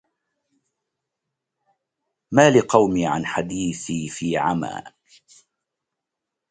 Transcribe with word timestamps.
ما 2.31 2.49
لقومي 2.49 3.07
عن 3.07 3.25
حديثي 3.25 4.09
في 4.09 4.37
عما 4.37 4.93